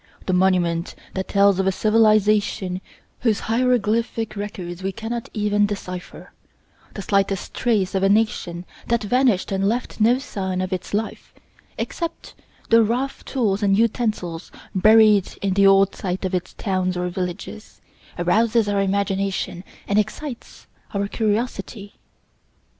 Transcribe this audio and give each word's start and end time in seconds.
The 0.25 0.33
monument 0.33 0.95
that 1.13 1.27
tells 1.27 1.59
of 1.59 1.67
a 1.67 1.71
civilization 1.71 2.81
whose 3.19 3.41
hieroglyphic 3.41 4.35
records 4.35 4.81
we 4.81 4.91
cannot 4.91 5.29
even 5.31 5.67
decipher, 5.67 6.33
the 6.95 7.03
slightest 7.03 7.53
trace 7.53 7.93
of 7.93 8.01
a 8.01 8.09
nation 8.09 8.65
that 8.87 9.03
vanished 9.03 9.51
and 9.51 9.69
left 9.69 10.01
no 10.01 10.17
sign 10.17 10.59
of 10.59 10.73
its 10.73 10.95
life 10.95 11.35
except 11.77 12.33
the 12.71 12.81
rough 12.83 13.23
tools 13.25 13.61
and 13.61 13.77
utensils 13.77 14.51
buried 14.73 15.37
in 15.43 15.53
the 15.53 15.67
old 15.67 15.93
site 15.95 16.25
of 16.25 16.33
its 16.33 16.53
towns 16.55 16.97
or 16.97 17.07
villages, 17.09 17.79
arouses 18.17 18.67
our 18.67 18.81
imagination 18.81 19.63
and 19.87 19.99
excites 19.99 20.65
our 20.95 21.07
curiosity. 21.07 21.93